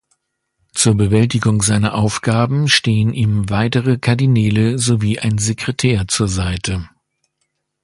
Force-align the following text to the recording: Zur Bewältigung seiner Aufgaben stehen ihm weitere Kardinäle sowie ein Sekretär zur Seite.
Zur 0.73 0.95
Bewältigung 0.97 1.61
seiner 1.61 1.93
Aufgaben 1.93 2.67
stehen 2.67 3.13
ihm 3.13 3.51
weitere 3.51 3.99
Kardinäle 3.99 4.79
sowie 4.79 5.19
ein 5.19 5.37
Sekretär 5.37 6.07
zur 6.07 6.27
Seite. 6.27 6.89